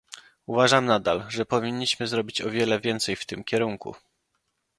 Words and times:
Uważam 0.45 0.85
nadal, 0.85 1.25
że 1.29 1.45
powinniśmy 1.45 2.07
zrobić 2.07 2.41
o 2.41 2.49
wiele 2.49 2.79
więcej 2.79 3.15
w 3.15 3.25
tym 3.25 3.43
kierunku 3.43 3.95